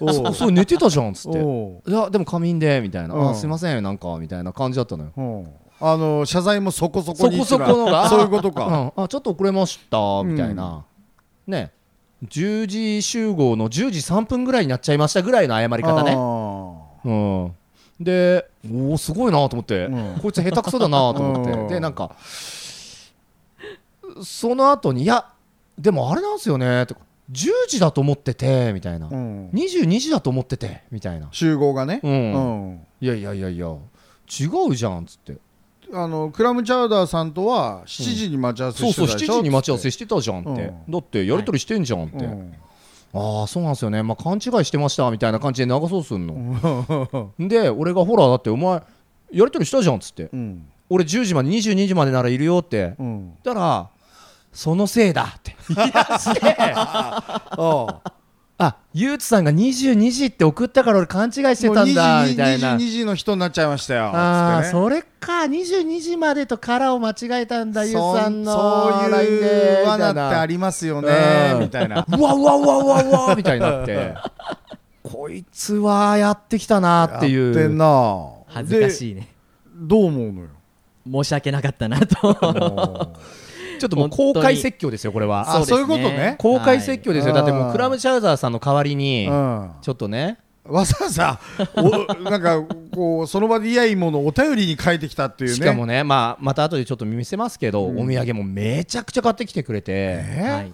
[0.00, 1.38] そそう寝てたじゃんっつって。
[1.38, 3.30] いやでも仮眠でみたいな、うん。
[3.30, 5.12] あすいませんなんかみたいな感じだったのよ。
[5.16, 5.46] うん。
[5.80, 8.08] あの謝罪もそこそこにそこそこのが？
[8.08, 10.84] そういうことか、 うん、あちょっと遅れましたみたいな、
[11.46, 11.72] ね。
[12.24, 16.12] 10時集合の10時3分ぐらいになっちゃいましたぐらいの謝り方ね、
[17.04, 17.54] うん、
[18.00, 20.18] でおおすごいなと思って、うん。
[20.20, 21.68] こいつ下手くそだなと思って、うん。
[21.68, 22.16] でなんか
[24.22, 25.26] その後にいや
[25.78, 27.00] でもあれなんですよねとか
[27.32, 29.50] 10時だと思っててみたいな、うん。
[29.50, 32.12] 22時だと思っててみたいな、集合がね、うん。
[32.12, 32.86] うん。
[33.00, 33.78] いやいやいやいや違
[34.70, 35.38] うじゃんっつって。
[35.92, 40.92] あのクラムチャウダーさんとは7時に待ち合わせそうそう7してたでしょ、時に待ち合わせしてたじゃんって、うん。
[40.92, 42.54] だってやり取りしてんじゃんって、うん
[43.14, 48.82] ああそうなんですよね、まあ、勘違いしてましたみたいな感じで流そうすんの、で俺がほらだってお前
[49.34, 50.28] やり取りしたじゃんっつって。
[50.32, 50.66] うん。
[50.88, 52.94] 俺10時まで22時までならいるよって。
[52.98, 53.20] うん。
[53.20, 53.90] 言ったら
[54.52, 55.56] そのせいだって。
[55.74, 55.90] 言い。
[55.90, 56.56] 出して
[58.56, 62.76] ああゆうつさんが22時って送ったから俺勘違いしてたんだみたいな。
[62.76, 64.70] 22時の人になっちゃいましたよあね。
[64.70, 71.60] それか22時までとからを間違えたんだゆうさんのそういう罠ってありますよねうん。
[71.62, 72.06] みたいな。
[72.08, 74.14] うわうわうわうわうわみたいになって。
[75.02, 77.46] こいつはやってきたなっていう。
[77.46, 78.28] やってんな。
[78.46, 79.28] 恥ずかいしいね。
[79.74, 80.48] どう思うのよ？
[81.10, 83.12] 申し訳なかったなと
[83.84, 85.56] ちょっともう公開説教ですよこれは。
[85.56, 86.36] あそういうことね。
[86.38, 87.42] 公開説教ですよ、はい。
[87.42, 89.70] だってもうクラムチャウザーさんの代わりにうん。
[89.82, 90.38] ちょっとね。
[90.64, 91.40] わざわざ
[91.76, 91.90] お
[92.30, 95.56] なんかこうその場で嫌いものをお便りに書いてきたっていうね。
[95.56, 98.00] しかもね、まあ、また後でちょっと見せますけど、うん。
[98.00, 100.72] お土産もめちゃくちゃ買ってきてくれて、えはい、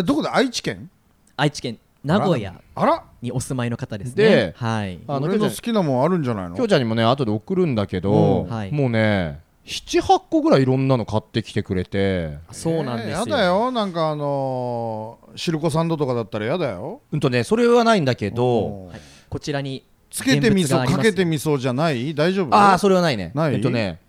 [0.00, 0.90] えどこで愛知県？
[1.36, 2.54] 愛知県名古屋。
[2.74, 4.24] あらにお住まいの方ですね。
[4.24, 4.98] ではい。
[5.06, 6.56] あの俺の好きなもんあるんじゃないの？
[6.56, 8.48] きょうちゃんにもね後で送るんだけど、うん。
[8.48, 8.72] はい。
[8.72, 12.38] もうね78個ぐらいいろんなの買ってきてくれて。
[12.50, 13.70] そうなんですよ、えーやだよ。
[13.70, 17.02] なんかあのー、シルコサンドとかだったらやだよ。
[17.12, 20.96] うんとねそれはないんだけどはい、こちらにつけて味噌現物があります。
[20.96, 22.14] かけて味噌じゃない？
[22.14, 22.54] 大丈夫？
[22.54, 23.30] ああそれはないね。
[23.34, 23.54] ない？
[23.54, 24.00] えっとね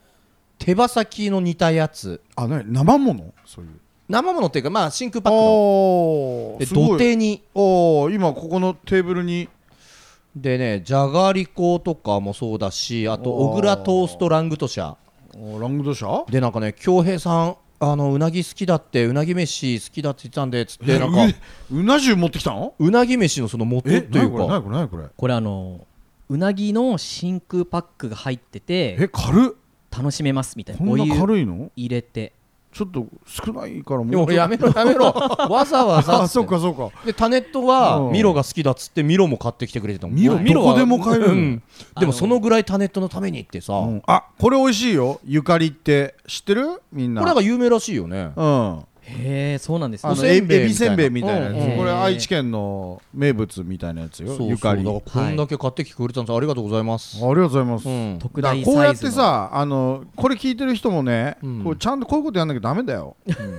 [0.57, 2.21] 手羽先の煮たやつ。
[2.37, 3.71] あなに生ものそういう。
[4.07, 5.41] 生ものっていうかまあ真空パックの。
[5.43, 6.87] でおーすごい。
[6.91, 7.43] 土手に。
[7.53, 9.49] おー今ここのテーブルに。
[10.35, 14.95] でねじゃがりことかもそうだしあと小倉トーストラングド社おー
[15.59, 21.25] ラングドシャでなんかね恭平さんあのうなぎ好きだってうなぎ飯好きだって言ってたんでつってなんか
[21.71, 22.73] ううな重持ってきたの？
[22.77, 25.03] うなぎ飯のその元えという何これか何これ何これ？
[25.15, 25.87] これあの
[26.27, 29.59] うなぎの真空パックが入っててえ軽っ。
[29.91, 30.85] 楽しめますみたいな。
[30.85, 31.71] こんな軽いの？
[31.75, 32.33] 入れて
[32.71, 35.05] ちょっと少ないからもでもやめろやめろ。
[35.49, 36.89] わざわざっあそうかそうか。
[37.05, 38.11] でタネットはうん。
[38.11, 40.15] ミロが好きだっつってミロも買ってきてくれてたもん。
[40.15, 41.63] ミロミロはどこでも買えるのうん。
[41.99, 44.03] でもそのぐらいタネットのためにってさ、うん。
[44.05, 45.19] あこれ美味しいよ。
[45.25, 46.15] ゆかりって。
[46.27, 46.81] 知ってる？
[46.93, 47.21] みんな。
[47.21, 48.31] これなんか有名らしいよね。
[48.35, 48.85] うん
[49.17, 51.77] へえそうなんですあねおせんべいのエビせんべいみたいなやつ、うんうん。
[51.77, 54.27] これ愛知県の名物みたいなやつよ。
[54.27, 54.49] そうそう。
[54.49, 54.83] ゆかり。
[54.83, 56.35] こんだけ買ってきてくれたんです。
[56.35, 57.17] ありがとうございます。
[57.17, 58.19] ありがとうございます、うん。
[58.19, 58.75] 特大サイズの。
[58.75, 61.63] こうやってさあのこれ聞いてる人もね、うん。
[61.63, 63.15] こうちゃんとこういうことやんなきゃダメだよ、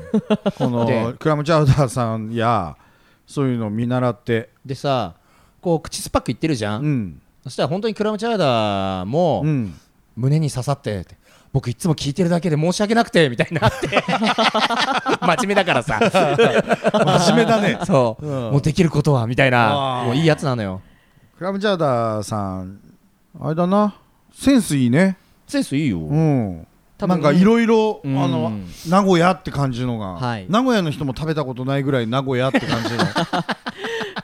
[0.56, 2.76] このでクラムチャウダーさんや
[3.26, 4.50] そういうのを見習って。
[4.64, 5.14] でさ
[5.60, 7.22] こう口スパックいってるじゃん、うん。
[7.42, 9.74] そしたら本当にクラムチャウダーもうん。
[10.16, 11.16] 胸に刺さってって
[11.52, 13.88] 僕いつも聞いてるだけで申し訳なくてみたいになって。
[15.20, 15.98] 真面目だからさ。
[16.00, 17.78] 真面目だね。
[17.84, 18.52] そう、うん。
[18.52, 20.80] もうできることはみたいなもういいやつなのよ。
[21.36, 22.78] クラムチャウダーさん
[23.40, 23.94] あれだな。
[24.32, 25.16] センスいいね。
[25.46, 26.66] センスいいよ、うん。
[26.98, 30.46] 多分なんかいろいろ名古屋って感じのが、はい。
[30.48, 33.04] 名古屋の人も食べたことないぐらい名古屋って感じの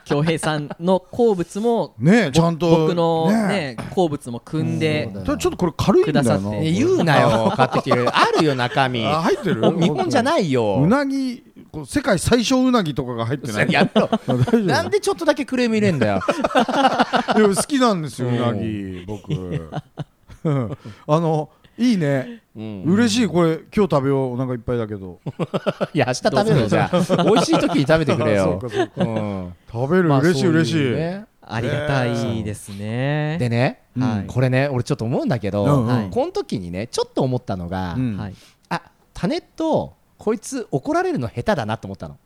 [0.07, 5.09] 恭平さんの好物もねちゃんと僕のねね好物も組んで。
[5.25, 6.51] ちょっとこれ軽いんだよな。
[6.61, 7.95] 言うなよ買ってきて。
[7.95, 9.05] る あるよ中身。
[9.05, 9.61] あ入ってる？
[9.79, 10.79] 日本じゃないよ。
[10.81, 13.71] うなぎこう世界最小うなぎとかが入ってない？
[13.73, 14.09] やめろ。
[14.27, 14.57] 大丈夫？
[14.59, 16.15] なんでちょっとだけクレーム入れんだよ。
[17.35, 19.29] いや好きなんですよううんなぎ僕。
[20.43, 22.41] うんあのいいね。
[22.55, 22.83] うん。
[22.83, 23.27] 嬉しい。
[23.27, 24.33] これ今日食べよう。
[24.33, 25.19] お腹いっぱいだけど。
[25.93, 27.23] いや明日食べるよじゃあ。
[27.23, 28.59] 美味しい時に食べてくれあよ。
[28.95, 29.53] そうん。
[29.71, 30.09] 食べる。
[30.09, 30.91] まあ嬉しい嬉しい。
[30.91, 31.25] ね。
[31.41, 33.37] ありがたいですね。
[33.39, 34.27] でねはい。
[34.27, 35.87] これね俺ちょっと思うんだけどうんうん。
[35.87, 36.09] はい。
[36.09, 38.17] この時にねちょっと思ったのがうん。
[38.17, 38.33] はい。
[38.69, 38.81] あ
[39.13, 42.17] タネットこいつ怒られるの下手だなと思ったの。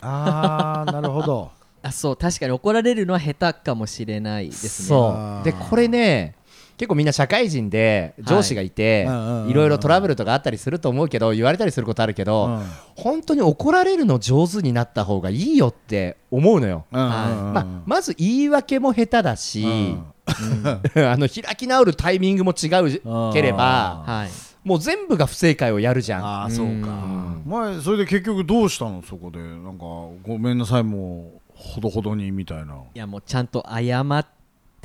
[0.00, 1.50] ああなるほど。
[1.82, 4.88] あそう確かに怒られるのは下手かもしれないですね。
[4.88, 5.44] そう。
[5.44, 6.34] でこれね
[6.76, 12.62] 結構みんな社会人で上司がいて、はいろいろトラブルとかあったりすると思うけど言われたりすることあるけど、うん。
[12.94, 17.12] 本当に怒られるの上手になった方がいいよって思うのよ、うんうんうん。
[17.54, 19.64] まあ、まず言い訳も下手だし、
[20.26, 24.46] あの開き直るタイミングも違うければはい。
[24.66, 26.24] もう全部が不正解をやるじゃん。
[26.24, 26.72] ああそうか。
[26.72, 29.00] ん前それで結局どうしたの？
[29.02, 29.38] そこで。
[29.38, 29.84] なんか
[30.28, 32.74] ごめんなさいもうほどほどにみたいな。
[32.74, 34.26] いやもうちゃんと謝っ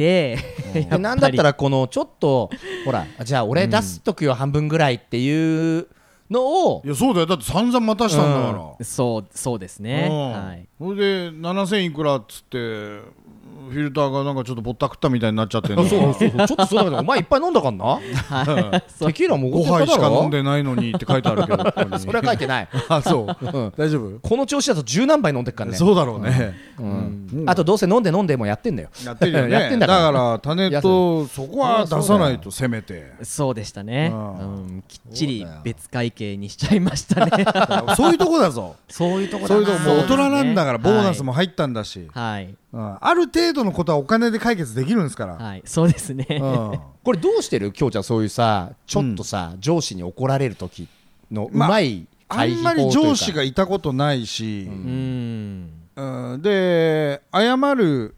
[0.01, 0.85] て やっぱり。
[0.85, 2.49] でなんだったらこのちょっと
[2.85, 5.87] ほらじゃあ俺出すとくよ半分ぐらいっていう
[6.29, 7.25] のをいやそうだよ。
[7.27, 8.85] だって散々待たしたんだから。
[8.85, 10.07] そうそうですね。
[10.09, 10.31] うん。
[10.31, 10.67] はい。
[10.79, 13.01] それで7000いくらっつって
[13.69, 15.85] フィルターがなんかちょっとぼったくったみたいになっちゃってんの。
[15.85, 16.29] そうそうそう。
[16.29, 16.83] ちょっとそうだ。
[16.85, 17.99] けどお前いっぱい飲んだかんな？
[19.05, 19.85] テキーラも5おごってただろ？
[19.85, 21.63] 杯しか飲んでないのにって書いてあるけど。
[21.63, 22.67] ここにそれは書いてない。
[22.89, 23.45] あそう。
[23.45, 23.73] うん。
[23.77, 24.19] 大丈夫？
[24.27, 25.77] この調子だと十何杯飲んでっからね。
[25.77, 26.55] そうだろうね。
[26.79, 27.27] うん。
[27.33, 27.49] うん。
[27.49, 28.89] あとどうせ飲んで飲んでもやってんだよ。
[29.05, 29.51] やってるよね。
[29.51, 30.01] やってんだから。
[30.01, 33.13] から種とそこは出さないとせめて。
[33.23, 34.77] そうでしたね、ううん。
[34.77, 37.45] ん、きっちり別会計にしちゃいましたね。
[37.95, 38.75] そういうとこだぞ。
[38.89, 42.07] そういうとこそういうとこもう大人なんだからボーナスも入ったんだし。
[42.13, 42.97] はいうん。
[42.99, 45.35] ある程度のことはお金で解決できるんですから。
[45.35, 45.61] はい。
[45.65, 46.79] そうですね、うん。
[47.03, 47.71] これどうしてる？
[47.71, 50.87] きょうちゃんそういうさちょっとさ上司に怒られる時
[51.31, 53.09] のうまあまいあ回避法んまりというか。
[53.09, 55.71] 上司がいたことないし、うん。
[55.95, 56.41] うん。
[56.41, 58.15] で謝る、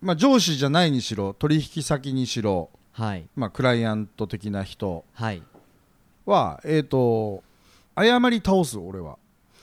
[0.00, 3.26] まあ、上司じゃないにしろ取引先にしろ、はい。
[3.34, 5.42] まあ、クライアント的な人はい。
[6.26, 7.42] は、えー、と
[7.96, 9.18] 謝り倒す俺は、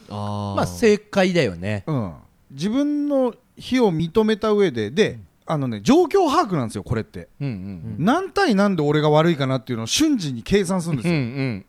[0.10, 0.56] あー。
[0.56, 1.84] まあ正解だよね。
[1.88, 2.13] うん、
[2.52, 11.65] 自分の非を認めた上でであのね状況把握なんですよこれって、うんうん何対何で俺が悪いかなっていうのを瞬時に計算するんですうん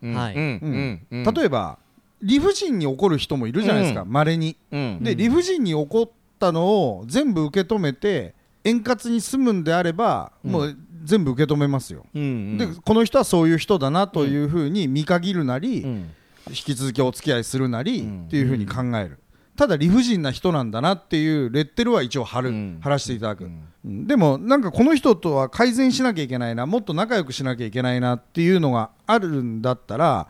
[1.11, 1.79] よ、例えば
[2.23, 4.99] 理不尽に怒る人もいるじゃないですかうまれ、にうん。
[5.03, 12.59] で理不尽に起こったのを全部受け止めて円滑に済むんであれば、もう全部受け止めますよ、うんうん。
[12.59, 16.11] でこの人はそういう人だなというふうに見限るなり、うん。
[16.49, 18.25] 引き続きお付き合いするなり、うん。
[18.27, 19.19] っていうふうに考える
[19.59, 22.79] ただ理不尽な人なんだなっていうレッテルは一応貼る、うん。
[22.81, 23.69] 貼らせていただく、うん。
[23.85, 24.07] うん。
[24.07, 30.29] でもなんかこの人とは改善しなきゃいけないなもっと仲良くしなきゃいけないなっていうのがあるんだったら、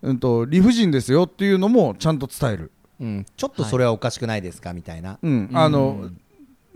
[0.00, 2.70] うんと理不尽ですよっていうのもちゃんと伝える。
[3.00, 3.26] うん。
[3.36, 4.72] ちょっとそれはおかしくないですか？
[4.72, 5.18] みたいな。
[5.20, 6.10] うん、あの、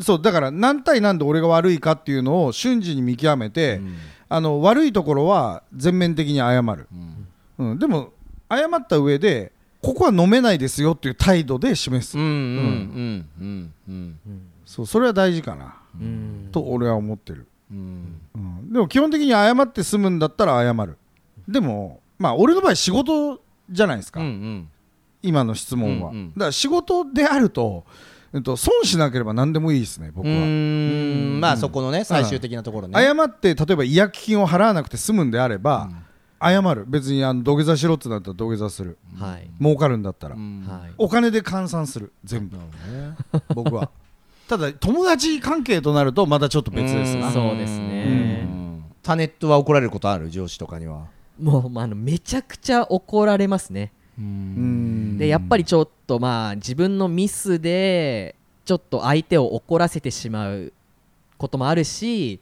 [0.00, 3.80] そうだから何対何で俺が悪いかっていうのを瞬時に見極めて、
[4.28, 6.88] あの悪いところは全面的に謝る、
[7.58, 7.78] うん。
[7.78, 8.12] でも
[8.50, 9.52] 謝った上で
[9.86, 13.30] ここは飲めないですよっていう態度で示す、うんうんうん。
[13.38, 14.18] うんうん。
[14.64, 16.48] そうそれは大事かな、うん。
[16.50, 18.20] と俺は思ってる、うん。
[18.34, 20.98] うん、でも基本的に謝って済むんだったら謝る。
[21.46, 24.68] でもまあ俺の場合仕事じゃないですか、うんうん。
[25.22, 26.32] 今の質問は、うんうん。
[26.32, 27.84] だから仕事であると、
[28.34, 30.36] えっと、損しなければ何でもいいですね僕うは、
[31.40, 33.00] まあそこのね最終的なところね。
[33.00, 35.88] 謝って例えば違約金を払わなくて済むんであれば、
[36.40, 36.84] 謝る。
[36.86, 38.98] 別にあの土下座しろってなったら土下座する。
[39.18, 39.48] はい。
[39.60, 40.40] 儲かるんだったら、は
[40.88, 40.94] い。
[40.98, 42.12] お金で換算する。
[42.24, 42.58] 全部。
[43.54, 43.90] 僕は。
[44.48, 47.20] ただ友達関係となるとまたちょっと別ですうん。
[47.20, 48.48] なそうですね。
[49.02, 51.06] タネットは怒られることある上司とかには。
[51.40, 53.92] もうまああのめちゃくちゃ怒られますね。
[54.18, 55.18] うん。
[55.18, 60.72] でやっぱりちょっとまあ自分のミスでちょっと相手を怒らせてしまう
[61.38, 62.40] こともあるし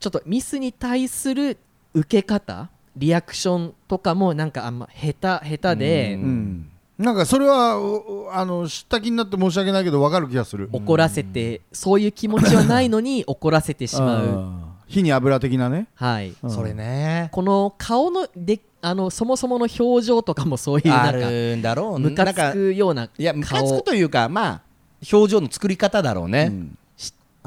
[0.00, 1.56] ちょっとミスに対する
[1.94, 6.70] 受け方リアクションとかもなんかあんま下手下手でうん。
[6.98, 10.68] なんかそれはおあの知った気になって申し訳ないけど分かる気がする。
[10.72, 14.26] 怒らせてそういう気持ちはないのに怒らせてしまう。
[14.26, 16.34] うん火に油的なね、はい。
[16.42, 16.50] うん。
[16.50, 17.28] それね。
[17.30, 24.62] この顔のであのそもそもの表情とかもそういうあなんかるんだろうムカつなんかくようないやムカつ顔くというかまあ
[25.12, 26.78] 表情の作り方だろうね、うん。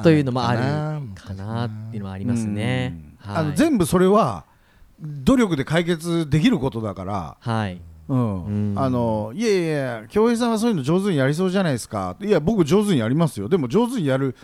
[0.04, 2.96] というのもあるあかなっていうのはありますね。
[3.26, 3.34] うん。
[3.34, 3.44] はい。
[3.44, 4.46] あの全部それは
[5.02, 7.82] 努力で解決できることだから、はい。
[8.08, 8.46] うん。
[8.46, 8.80] うん。
[8.80, 12.16] あのいやいや京平さんはそういうの上手にやりそうじゃないですか。
[12.22, 13.50] いや僕上手にやりますよ。
[13.50, 14.36] でも上手にやる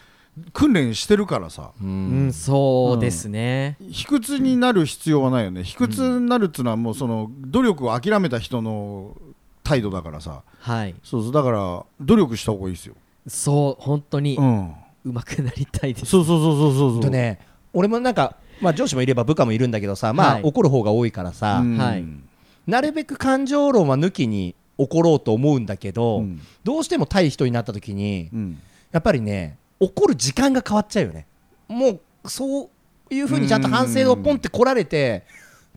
[0.53, 1.71] 訓練してるからさ。
[1.81, 5.63] ううんん、そうですね、卑屈になる必要はないよね。
[5.63, 9.15] 卑屈になるっていうのはもうその努力を諦めた人の
[9.63, 10.43] 態度だからさ。
[10.59, 10.95] はい。
[11.03, 11.31] そうそう。
[11.31, 12.95] だから努力した方がいいですよ、
[13.27, 14.37] そう本当に。
[14.37, 14.73] うん、
[15.05, 17.01] うまくなりたいです、そうそうそうそうそうそう。
[17.01, 17.39] とね
[17.73, 20.43] 俺もなんか、まあ、上司もいれば部下もいるんだけどさ、まあはい。
[20.43, 21.77] 怒る方が多いからさ、うん。
[21.77, 22.05] はい。
[22.65, 26.41] なるべく感情論は抜きに怒ろうと思うんだけど、うん。
[26.63, 28.61] どうしても対人になった時にうん。
[28.91, 31.27] やっぱりね怒る時間が変わっちゃうよね。
[31.67, 32.69] もうそ
[33.09, 35.23] ういうふうにちゃんと反省をポンって来られて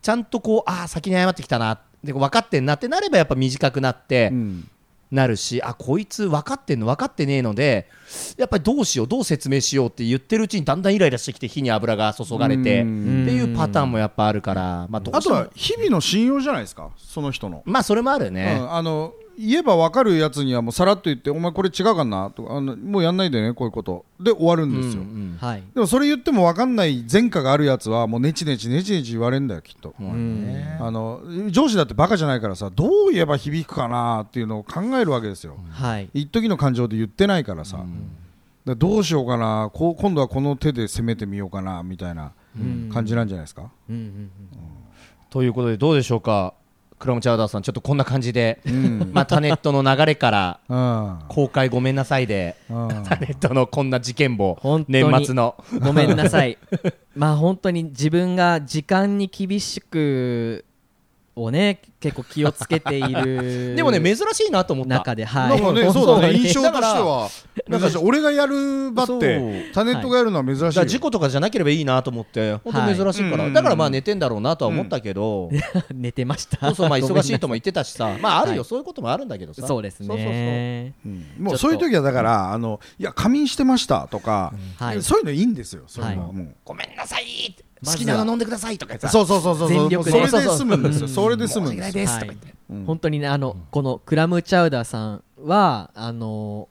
[0.02, 4.68] ちゃんとこうああ先に謝ってきたなで分かってんなってなればやっぱ短くなってうん
[5.10, 7.88] なるし、あこいつ分かってんの分かってねえので
[8.36, 13.22] やっぱりどうしようどう説明しようって言ってるうちにだんだんイライラしてきて火に油が注がれて、うん。
[13.24, 24.04] っていうパターンもやっぱあるから、まあ、あとは日々の信用じゃないですかその人の、まあそれもあるよね、うんあの言えば分かるやつにはもうさらっと言ってお前これ違うかなとかあのもうやんないでねこういうこと。
[24.20, 25.62] で終わるんですよ、うんうんはい。
[25.74, 30.54] でもそれ言っても分かんない前科があるやつはもうネチネチネチネチ言われるんだよきっと、うん。
[30.78, 35.56] あの上司だってバカじゃないからさどう言えば響くかなっていうのを考えるわけですよ。
[35.70, 36.10] はい。
[36.12, 37.86] 一時の感情で言ってないからさ、だか
[38.66, 42.90] らどうしようかなこう今度はこの手で攻めてみようかなみたいなうん。
[42.92, 43.96] 感じなんじゃないですか、うん。
[43.96, 44.30] うん。
[45.30, 46.52] ということでどうでしょうか？
[47.00, 49.10] クラムチャウダーさんちょっとこんな感じで、うん。
[49.12, 51.18] まあ、タネットの流れからうん。
[51.28, 52.88] 公開ごめんなさいでうん。
[53.04, 55.56] タネットのこんな事件簿年末の。
[55.72, 56.58] うんごめんなさい。
[57.16, 60.66] まあ本当に自分が時間に厳しく
[61.36, 64.90] をね結構気をつけている でもね珍しいなと思った。
[64.90, 67.28] 中ではないんかね、そうだね、に印象としては、
[67.68, 69.20] なんか俺がやる場っそう。
[69.20, 75.50] て、タネットがやるのは珍しい事故とかじゃなければいいなと思って本当珍しいから、はいだからまあ寝てんだろうなとは思ったけど、
[75.92, 76.58] 寝てました。
[76.66, 78.16] そうそうまあ忙しいとも言ってたしさ。
[78.20, 78.64] まああるよ、はい。
[78.64, 79.66] そういうこともあるんだけどさ。
[79.66, 80.94] そうですね。
[81.04, 81.26] うん。
[81.38, 85.02] もうそういう時はだから、あの、いや、仮眠してましたとか、はい。
[85.02, 85.82] そういうのいいんですよ。
[85.86, 86.36] そういうのははい。
[86.36, 86.54] もう。
[86.64, 89.08] ごめんなさいって好きなの飲んでくださいとかさ。
[89.08, 90.10] そうそうそうそう、全力で。
[90.10, 91.08] それで済むんですよ。
[91.08, 91.92] そうそれで済むんですよ。
[91.92, 92.84] ですとか言って、うん。
[92.84, 96.68] 本当にねあのこのクラムチャウダーさんはあの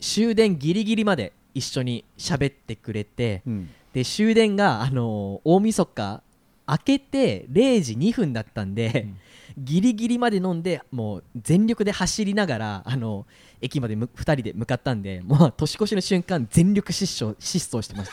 [0.00, 3.70] 終電ギリギリまで一緒に喋ってくれてうん。
[3.92, 6.22] で終電があの大晦日
[6.68, 9.06] 明けて0時2分だったんで、
[9.56, 13.24] ギリギリまで飲んでもう全力で走りながらあの
[13.60, 18.10] 駅までむ2人で向かったんでもう年越しの瞬間全力疾走疾走してまし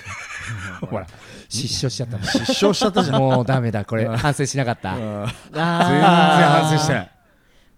[0.79, 0.85] た。
[0.87, 1.07] ほら
[1.49, 2.23] 失笑しちゃった。
[2.23, 3.19] 失笑しちゃったじゃん。
[3.21, 4.07] もうダメだこれ。
[4.07, 4.95] 反省しなかった。
[4.95, 5.27] 全然
[5.61, 7.11] 反省してない。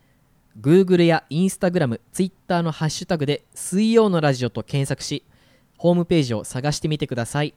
[0.60, 5.24] Google や Instagram、Twitter のハッシュタグで「水曜のラジオ」と検索し
[5.76, 7.54] ホームページを探してみてください。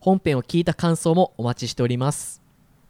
[0.00, 2.42] 本編を聞いた感想もお待ちしております。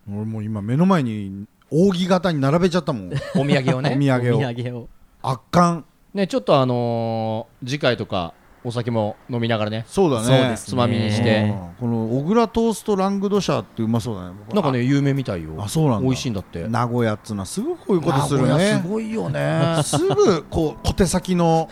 [0.08, 3.12] 俺もう今目の前に扇形に並べちゃったもん。
[3.36, 4.38] お土産をおね土産を。
[4.38, 4.88] お土産を。
[5.22, 5.84] 圧巻
[6.16, 10.56] ねちょっとあのー次回とかお酒も飲みながらねそうだね。
[10.56, 11.42] つまみにして。
[11.42, 11.74] うん。
[11.78, 14.34] この小倉トーストラングドシャってうまそうだね。
[14.52, 15.54] なんかね有名みたいよ。
[15.58, 16.02] あそうなんだ。
[16.02, 16.66] 美味しいんだって。
[16.66, 18.80] 名古屋っつうのはすぐこういうことするね。
[18.82, 19.80] すごいよね。
[19.84, 21.68] すぐこう小手先の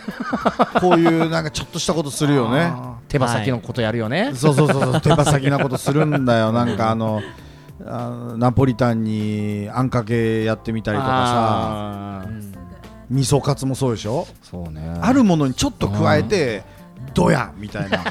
[0.81, 2.73] こういうなんかちょっとしたことするよね。
[3.09, 5.01] 手羽先のことやるよね、そうそうそうそう。
[5.01, 6.53] 手羽先なことするんだよ。
[6.53, 7.23] なんかあの
[7.85, 12.14] あナポリタンにあんかけやってみたりとかさ
[13.15, 14.27] 味噌カツもそうでしょ？
[14.43, 14.99] そうね。
[15.01, 16.65] あるものにちょっと加えて
[17.15, 18.03] ドヤみたいな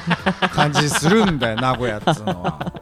[0.48, 2.72] 感じするんだよ 名古屋っつうのは。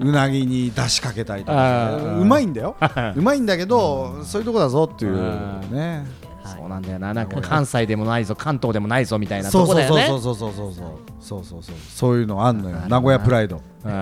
[0.00, 2.76] うなぎに出しかけたりとかうまいんだよ。
[3.16, 6.06] うまいんだけどそういうとこだぞっていうあね
[6.44, 7.12] そうなんだよな。
[7.12, 10.06] なんか関西でもないぞ関東でもないぞみたいなとこだよね。
[10.06, 10.84] そうそうそうそうそう
[11.20, 11.62] そうそう
[11.94, 12.76] そういうのあんのよ。
[12.88, 13.60] 名古屋プライド。
[13.84, 13.92] 名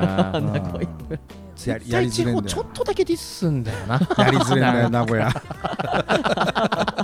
[0.72, 0.88] 古屋。
[1.64, 2.62] やりづれんだよ。
[2.62, 3.94] っとだけディスんだよな。
[4.18, 5.30] やりづれんだよ名古屋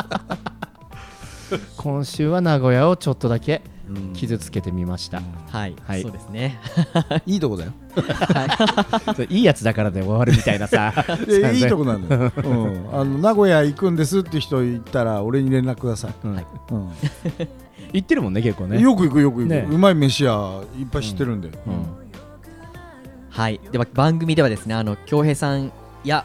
[1.82, 3.60] 今週は名古屋をちょっとだけ
[4.14, 5.20] 傷つけてみました、
[5.50, 6.02] はい、はい。
[6.02, 6.60] そうですね。
[7.26, 7.72] いいとこだよ。
[9.28, 9.38] い。
[9.42, 10.94] いやつだからで終わるみたいなさ。
[11.28, 16.30] いやいいとこなんだよ、うん、あの名古屋行くんですって人いたら俺に連絡ください、うん。
[16.30, 16.42] うん。
[17.92, 18.80] 言ってるもんね結構ね。
[18.80, 19.66] よく行くよく行く、ね。
[19.68, 21.52] うまい飯屋いっぱい知ってるんで、うん。
[23.28, 23.60] はい。
[23.72, 25.72] では番組ではですねあの恭平さん
[26.04, 26.24] や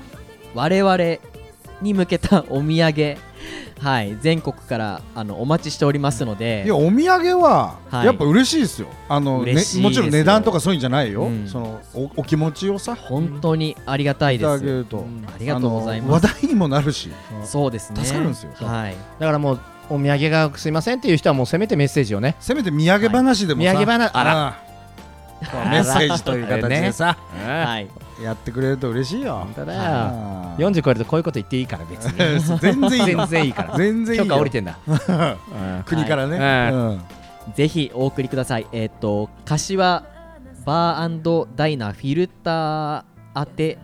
[0.53, 1.36] 我々
[1.81, 3.17] に向けたお土産。
[3.79, 4.17] はい。
[4.21, 6.63] 全国からあのお待ちしておりますので。
[6.65, 8.05] いやお土産ははい。
[8.05, 9.83] やっぱ嬉しいですよ、あのね嬉しいですよ。
[9.83, 11.47] もちろん値段とかそういうんじゃないよ、うん。
[11.47, 12.95] そのおお気持ちをさ。
[12.95, 14.47] 本当にありがたいいです。
[14.47, 15.25] ただけると、うん。
[15.27, 17.11] ありがとうございあのます話題にもなるし。
[17.43, 18.03] そうですね。
[18.03, 18.51] 助かるんですよ。
[18.55, 18.95] はい。
[19.19, 19.59] だからもう
[19.89, 22.35] お土産がすいませんっていう人はもうせめてメッセージをね。
[22.39, 23.77] せめて土産話でもさ、はい。
[23.77, 24.47] 土産話あら。
[25.41, 27.87] あメッセージという形でさ、 はい
[28.21, 29.35] やってくれると嬉しいよ。
[29.39, 29.81] 本当だよ。
[29.83, 32.39] あー40超えるとこういうこと言っていいから別に。
[32.59, 33.77] 全然いいよ全然いいから。
[33.77, 34.25] 全然いいよ。
[34.25, 34.77] 許可降りてんだ。
[35.85, 36.73] 国からね、はい。
[36.73, 37.01] うん。
[37.55, 38.67] ぜひお送りください。
[38.71, 40.03] えっ、と柏
[40.65, 43.03] バーダイナフィルター
[43.35, 43.77] 宛て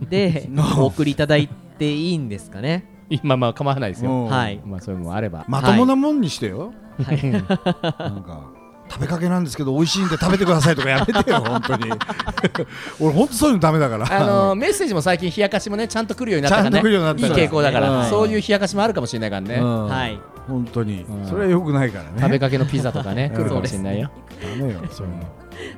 [0.00, 0.86] で お。
[0.86, 2.84] 送りいただいていいんですかね？
[3.08, 4.10] 今まあ構わないですよ。
[4.10, 4.26] うん。
[4.26, 4.60] はい。
[4.64, 5.44] まあそういうのもあれば。
[5.48, 6.72] まともなもんにしてよ、
[7.02, 7.30] はい。
[7.30, 8.55] なんか
[8.88, 11.92] 食べかけなんですけど美味しいんで食べてくださいとかやめてよ 本当に。
[13.00, 14.06] 俺本当そういうのダメだから。
[14.06, 16.74] あのーメッセージも最近冷やかしもねちゃんと来るようになったからね。
[16.74, 18.08] ちゃんと来るようになったいい傾向だから、うん。
[18.08, 19.86] そういう冷やかしもあるかもしれないからね、うん。
[19.88, 20.18] はい。
[20.48, 21.26] 本当に、うん。
[21.26, 22.10] それはよくないからね。
[22.20, 23.42] 食べかけのピザとかね うん。
[23.42, 24.10] 来るかもしれないよ。
[24.42, 25.22] ダメよそういうの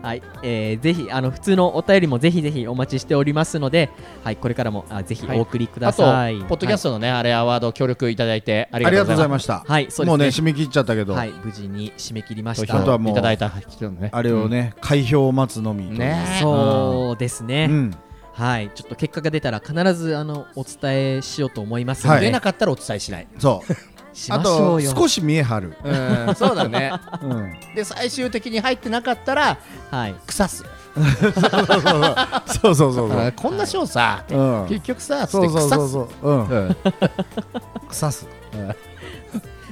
[0.02, 3.90] はい、えーぜひあの普通のお便りもぜひぜひお待ちしておりますので、
[4.24, 6.38] はい、これからもあぜひお送りくだあとさい。
[6.40, 10.06] ポッドキャストのね、あれアワード協力いただいてありがとうございまございました、はいそうですね。
[10.06, 12.80] もうね締め切っちゃったけど、はい、無事に締め切りましすた。
[12.80, 14.10] あとはもういただいた人のね。
[14.12, 17.94] あれをね、開票を待つのみねそうですね、うん。
[18.32, 22.20] はい、ちょっと結果が出たら必ずあのお伝えしようと思いますのはい。
[22.20, 23.26] で、出なかったらお伝えしない。
[23.38, 23.72] そう。
[23.72, 23.76] し
[24.30, 24.40] あ。
[24.40, 26.92] と少し見え張る、うんそうだね。
[27.22, 29.58] うん、で最終的に入ってなかったら
[29.90, 30.64] はい、腐す
[32.60, 33.20] そうそうそうそう。
[33.20, 34.66] あこんな賞さうん。
[34.68, 35.88] 結局さつってそうそうそう。
[35.88, 36.76] そううんうん。
[37.88, 38.26] 腐す。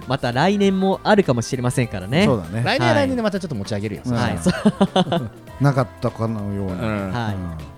[0.07, 2.27] また来年もあるかもしれませんからね。
[2.27, 2.63] そうだね。
[2.65, 3.07] 来年ははい。
[3.07, 4.03] 来年でまたちょっと持ち上げるよ。
[4.05, 4.15] うん。
[4.15, 4.39] はい、
[5.61, 7.13] なかったかのような、うん。
[7.13, 7.35] はい。
[7.35, 7.77] うん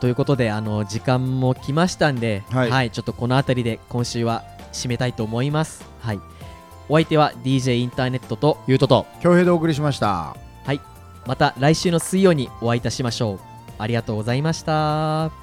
[0.00, 2.90] ということであの時間も来ましたんで、はい。
[2.90, 5.84] ちょっとこの辺りで今週は締めたいと思います。
[6.00, 6.20] はい、
[6.88, 10.36] お相手は DJ インターネットとゆうとと恭平でお送りしました
[11.26, 13.40] また来週の水曜にお会いいたしましょう。
[13.78, 15.39] ありがとうございました。